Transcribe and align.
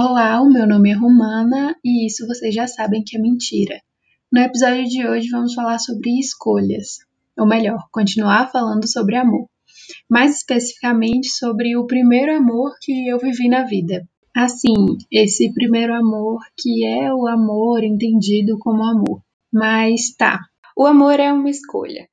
Olá, 0.00 0.40
o 0.40 0.48
meu 0.48 0.64
nome 0.64 0.92
é 0.92 0.94
Romana 0.94 1.74
e 1.84 2.06
isso 2.06 2.24
vocês 2.24 2.54
já 2.54 2.68
sabem 2.68 3.02
que 3.04 3.16
é 3.16 3.20
mentira. 3.20 3.80
No 4.32 4.40
episódio 4.40 4.84
de 4.84 5.04
hoje 5.04 5.28
vamos 5.28 5.54
falar 5.54 5.80
sobre 5.80 6.20
escolhas, 6.20 6.98
ou 7.36 7.44
melhor, 7.44 7.88
continuar 7.90 8.48
falando 8.52 8.88
sobre 8.88 9.16
amor. 9.16 9.48
Mais 10.08 10.36
especificamente 10.36 11.30
sobre 11.30 11.76
o 11.76 11.84
primeiro 11.84 12.32
amor 12.32 12.76
que 12.80 13.08
eu 13.08 13.18
vivi 13.18 13.48
na 13.48 13.64
vida. 13.64 14.08
Assim, 14.36 14.72
esse 15.10 15.52
primeiro 15.52 15.92
amor 15.92 16.42
que 16.56 16.86
é 16.86 17.12
o 17.12 17.26
amor 17.26 17.82
entendido 17.82 18.56
como 18.56 18.84
amor. 18.84 19.20
Mas 19.52 20.14
tá, 20.16 20.38
o 20.76 20.86
amor 20.86 21.18
é 21.18 21.32
uma 21.32 21.50
escolha. 21.50 22.08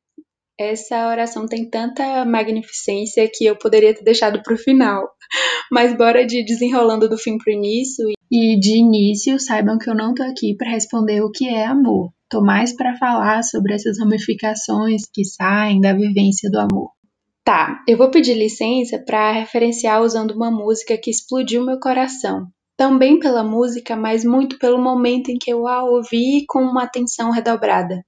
Essa 0.57 1.09
oração 1.09 1.45
tem 1.45 1.69
tanta 1.69 2.23
magnificência 2.23 3.29
que 3.31 3.45
eu 3.45 3.57
poderia 3.57 3.93
ter 3.93 4.03
deixado 4.03 4.41
para 4.41 4.53
o 4.53 4.57
final. 4.57 5.09
Mas 5.69 5.95
bora 5.97 6.25
de 6.25 6.45
desenrolando 6.45 7.09
do 7.09 7.17
fim 7.17 7.37
pro 7.37 7.51
início. 7.51 8.07
E 8.31 8.57
de 8.59 8.77
início, 8.77 9.39
saibam 9.39 9.77
que 9.77 9.89
eu 9.89 9.95
não 9.95 10.13
tô 10.13 10.23
aqui 10.23 10.55
para 10.55 10.71
responder 10.71 11.21
o 11.21 11.31
que 11.31 11.47
é 11.47 11.65
amor. 11.65 12.11
Tô 12.29 12.41
mais 12.41 12.73
para 12.75 12.97
falar 12.97 13.43
sobre 13.43 13.73
essas 13.73 13.99
ramificações 13.99 15.03
que 15.13 15.23
saem 15.23 15.79
da 15.79 15.93
vivência 15.93 16.49
do 16.49 16.59
amor. 16.59 16.89
Tá, 17.43 17.83
eu 17.87 17.97
vou 17.97 18.09
pedir 18.09 18.33
licença 18.33 18.97
para 18.97 19.31
referenciar 19.31 20.01
usando 20.01 20.31
uma 20.31 20.49
música 20.49 20.97
que 20.97 21.11
explodiu 21.11 21.63
meu 21.63 21.79
coração. 21.79 22.47
Também 22.75 23.19
pela 23.19 23.43
música, 23.43 23.95
mas 23.95 24.25
muito 24.25 24.57
pelo 24.57 24.81
momento 24.81 25.29
em 25.29 25.37
que 25.37 25.53
eu 25.53 25.67
a 25.67 25.83
ouvi 25.83 26.45
com 26.47 26.59
uma 26.59 26.83
atenção 26.83 27.29
redobrada. 27.29 28.03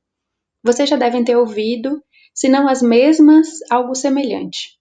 Vocês 0.63 0.89
já 0.89 0.97
devem 0.97 1.23
ter 1.23 1.37
ouvido 1.37 2.01
se 2.37 2.47
não 2.47 2.69
as 2.69 2.83
mesmas, 2.83 3.47
algo 3.67 3.95
semelhante. 3.95 4.77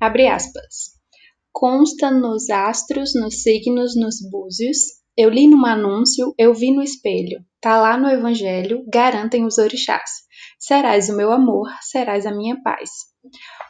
Abre 0.00 0.26
aspas. 0.26 0.98
Consta 1.52 2.10
nos 2.10 2.50
astros, 2.50 3.14
nos 3.14 3.40
signos, 3.40 3.94
nos 3.94 4.16
búzios. 4.28 4.78
Eu 5.16 5.30
li 5.30 5.46
num 5.46 5.64
anúncio, 5.64 6.34
eu 6.36 6.52
vi 6.52 6.74
no 6.74 6.82
espelho. 6.82 7.38
Tá 7.60 7.80
lá 7.80 7.96
no 7.96 8.08
evangelho, 8.08 8.84
garantem 8.92 9.44
os 9.44 9.58
orixás. 9.58 10.10
Serás 10.58 11.08
o 11.08 11.16
meu 11.16 11.30
amor, 11.30 11.68
serás 11.82 12.26
a 12.26 12.32
minha 12.32 12.60
paz. 12.64 12.90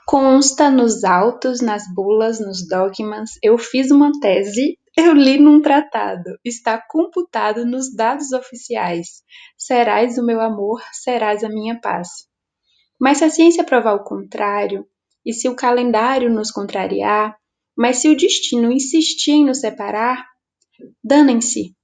Consta 0.06 0.70
nos 0.70 1.04
autos, 1.04 1.60
nas 1.60 1.82
bulas, 1.94 2.40
nos 2.40 2.66
dogmas. 2.66 3.32
Eu 3.42 3.58
fiz 3.58 3.90
uma 3.90 4.10
tese, 4.20 4.78
eu 4.96 5.12
li 5.12 5.38
num 5.38 5.60
tratado. 5.60 6.38
Está 6.42 6.82
computado 6.88 7.66
nos 7.66 7.94
dados 7.94 8.32
oficiais. 8.32 9.22
Serás 9.54 10.16
o 10.16 10.24
meu 10.24 10.40
amor, 10.40 10.82
serás 10.92 11.44
a 11.44 11.50
minha 11.50 11.78
paz. 11.78 12.26
Mas 13.00 13.18
se 13.18 13.24
a 13.24 13.30
ciência 13.30 13.64
provar 13.64 13.94
o 13.94 14.04
contrário, 14.04 14.86
e 15.24 15.32
se 15.32 15.48
o 15.48 15.54
calendário 15.54 16.30
nos 16.32 16.50
contrariar, 16.50 17.36
mas 17.76 17.98
se 17.98 18.08
o 18.08 18.16
destino 18.16 18.72
insistir 18.72 19.32
em 19.32 19.44
nos 19.44 19.60
separar, 19.60 20.24
danem-se. 21.04 21.76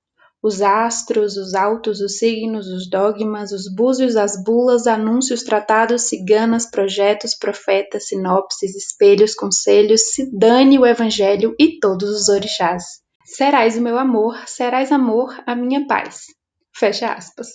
Os 0.42 0.60
astros, 0.60 1.38
os 1.38 1.54
autos, 1.54 2.00
os 2.00 2.18
signos, 2.18 2.66
os 2.66 2.90
dogmas, 2.90 3.50
os 3.50 3.72
búzios, 3.74 4.14
as 4.14 4.42
bulas, 4.44 4.86
anúncios, 4.86 5.42
tratados, 5.42 6.02
ciganas, 6.02 6.70
projetos, 6.70 7.34
profetas, 7.34 8.08
sinopses, 8.08 8.74
espelhos, 8.74 9.34
conselhos, 9.34 10.12
se 10.12 10.30
dane 10.36 10.78
o 10.78 10.84
evangelho 10.84 11.54
e 11.58 11.78
todos 11.78 12.10
os 12.10 12.28
orixás. 12.28 12.84
Serás 13.24 13.76
o 13.78 13.80
meu 13.80 13.98
amor, 13.98 14.36
serás 14.46 14.92
amor, 14.92 15.34
a 15.46 15.54
minha 15.54 15.86
paz. 15.86 16.24
Fecha 16.76 17.14
aspas. 17.14 17.48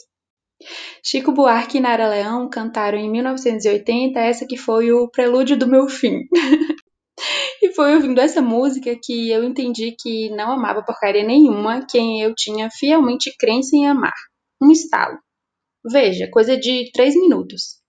Chico 1.03 1.31
Buarque 1.31 1.77
e 1.77 1.81
Nara 1.81 2.09
Leão 2.09 2.49
cantaram 2.49 2.97
em 2.97 3.09
1980 3.09 4.19
essa 4.19 4.45
que 4.45 4.57
foi 4.57 4.91
o 4.91 5.09
prelúdio 5.09 5.57
do 5.57 5.67
meu 5.67 5.87
fim. 5.87 6.21
e 7.61 7.73
foi 7.73 7.95
ouvindo 7.95 8.19
essa 8.19 8.41
música 8.41 8.95
que 9.01 9.29
eu 9.29 9.43
entendi 9.43 9.95
que 9.97 10.29
não 10.31 10.51
amava 10.51 10.83
porcaria 10.83 11.23
nenhuma 11.23 11.85
quem 11.89 12.21
eu 12.21 12.33
tinha 12.35 12.69
fielmente 12.69 13.35
crença 13.37 13.75
em 13.75 13.87
amar. 13.87 14.15
Um 14.61 14.71
estalo. 14.71 15.17
Veja, 15.89 16.29
coisa 16.29 16.57
de 16.57 16.91
três 16.91 17.15
minutos. 17.15 17.79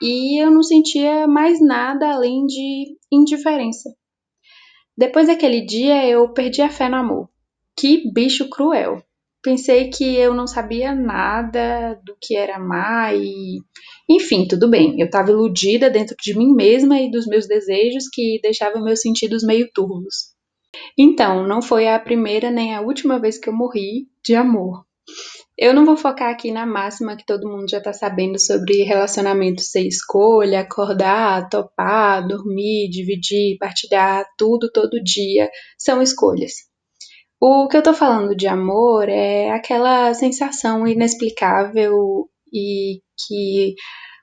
E 0.00 0.42
eu 0.42 0.50
não 0.50 0.62
sentia 0.62 1.28
mais 1.28 1.60
nada 1.60 2.12
além 2.12 2.44
de 2.46 2.96
indiferença. 3.10 3.88
Depois 4.96 5.28
daquele 5.28 5.64
dia, 5.64 6.06
eu 6.06 6.32
perdi 6.32 6.60
a 6.60 6.68
fé 6.68 6.88
no 6.88 6.96
amor. 6.96 7.30
Que 7.76 8.10
bicho 8.12 8.50
cruel! 8.50 9.02
Pensei 9.42 9.90
que 9.90 10.16
eu 10.16 10.34
não 10.34 10.46
sabia 10.46 10.94
nada 10.94 12.00
do 12.04 12.16
que 12.20 12.36
era 12.36 12.56
amar 12.56 13.14
e. 13.16 13.60
Enfim, 14.08 14.46
tudo 14.46 14.70
bem. 14.70 15.00
Eu 15.00 15.06
estava 15.06 15.30
iludida 15.30 15.90
dentro 15.90 16.16
de 16.20 16.36
mim 16.36 16.54
mesma 16.54 17.00
e 17.00 17.10
dos 17.10 17.26
meus 17.26 17.46
desejos 17.46 18.08
que 18.12 18.40
deixavam 18.42 18.82
meus 18.82 19.00
sentidos 19.00 19.42
meio 19.44 19.70
turvos. 19.74 20.32
Então, 20.96 21.46
não 21.46 21.60
foi 21.60 21.88
a 21.88 21.98
primeira 21.98 22.50
nem 22.50 22.74
a 22.74 22.80
última 22.80 23.18
vez 23.18 23.38
que 23.38 23.48
eu 23.48 23.52
morri 23.52 24.06
de 24.24 24.34
amor. 24.34 24.84
Eu 25.58 25.74
não 25.74 25.84
vou 25.84 25.96
focar 25.96 26.30
aqui 26.30 26.50
na 26.50 26.64
máxima 26.64 27.16
que 27.16 27.26
todo 27.26 27.48
mundo 27.48 27.68
já 27.68 27.78
está 27.78 27.92
sabendo 27.92 28.38
sobre 28.38 28.82
relacionamento 28.84 29.60
ser 29.60 29.86
escolha, 29.86 30.60
acordar, 30.60 31.48
topar, 31.48 32.26
dormir, 32.26 32.88
dividir, 32.88 33.58
partilhar, 33.58 34.24
tudo 34.38 34.70
todo 34.72 35.02
dia 35.02 35.50
são 35.78 36.00
escolhas. 36.00 36.71
O 37.44 37.66
que 37.66 37.76
eu 37.76 37.82
tô 37.82 37.92
falando 37.92 38.36
de 38.36 38.46
amor 38.46 39.08
é 39.08 39.50
aquela 39.50 40.14
sensação 40.14 40.86
inexplicável 40.86 42.30
e 42.52 43.00
que 43.18 43.74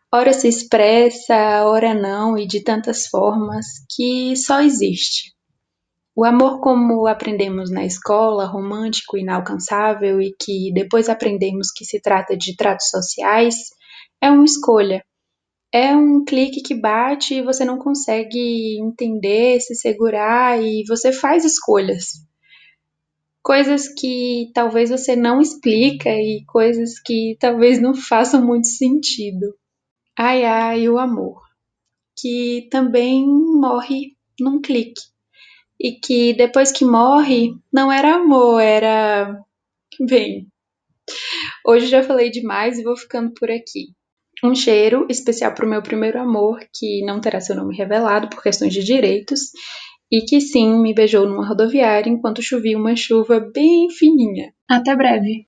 ora 0.10 0.32
se 0.32 0.48
expressa, 0.48 1.66
ora 1.66 1.94
não, 1.94 2.38
e 2.38 2.48
de 2.48 2.64
tantas 2.64 3.08
formas 3.08 3.66
que 3.94 4.38
só 4.38 4.62
existe. 4.62 5.34
O 6.16 6.24
amor, 6.24 6.62
como 6.62 7.08
aprendemos 7.08 7.70
na 7.70 7.84
escola, 7.84 8.46
romântico, 8.46 9.18
inalcançável 9.18 10.22
e 10.22 10.34
que 10.40 10.72
depois 10.74 11.10
aprendemos 11.10 11.74
que 11.76 11.84
se 11.84 12.02
trata 12.02 12.38
de 12.38 12.56
tratos 12.56 12.88
sociais, 12.88 13.56
é 14.22 14.32
uma 14.32 14.46
escolha. 14.46 15.04
É 15.74 15.94
um 15.94 16.24
clique 16.24 16.62
que 16.62 16.74
bate 16.74 17.34
e 17.36 17.44
você 17.44 17.66
não 17.66 17.80
consegue 17.80 18.80
entender, 18.80 19.60
se 19.60 19.76
segurar 19.76 20.64
e 20.64 20.86
você 20.88 21.12
faz 21.12 21.44
escolhas 21.44 22.29
coisas 23.42 23.88
que 23.88 24.52
talvez 24.54 24.90
você 24.90 25.16
não 25.16 25.42
explica 25.42 26.10
e 26.10 26.44
coisas 26.46 27.00
que 27.00 27.38
talvez 27.40 27.82
não 27.82 27.94
façam 27.96 28.46
muito 28.46 28.68
sentido. 28.68 29.54
Ai 30.18 30.44
ai, 30.44 30.90
o 30.90 31.00
amor, 31.00 31.42
que 32.18 32.68
também 32.70 33.26
morre 33.26 34.16
num 34.40 34.62
clique. 34.62 35.02
E 35.80 35.94
que 35.94 36.34
depois 36.34 36.74
que 36.74 36.84
morre, 36.84 37.54
não 37.72 37.90
era 37.90 38.16
amor, 38.16 38.60
era. 38.60 39.42
Bem, 39.98 40.48
hoje 41.66 41.88
já 41.88 42.04
falei 42.04 42.30
demais 42.30 42.78
e 42.78 42.84
vou 42.84 42.98
ficando 42.98 43.34
por 43.34 43.50
aqui. 43.50 43.88
Um 44.44 44.56
cheiro 44.56 45.06
especial 45.10 45.54
para 45.54 45.66
o 45.66 45.70
meu 45.70 45.82
primeiro 45.82 46.20
amor, 46.20 46.60
que 46.74 47.02
não 47.06 47.20
terá 47.20 47.42
seu 47.42 47.56
nome 47.56 47.76
revelado 47.76 48.30
por 48.30 48.42
questões 48.42 48.74
de 48.74 48.84
direitos, 48.84 49.52
e 50.12 50.22
que 50.22 50.42
sim 50.42 50.82
me 50.82 50.94
beijou 50.94 51.28
numa 51.28 51.48
rodoviária 51.48 52.10
enquanto 52.10 52.42
chovia 52.42 52.78
uma 52.78 52.96
chuva 52.96 53.40
bem 53.54 53.90
fininha. 53.90 54.52
Até 54.68 54.96
breve! 54.96 55.38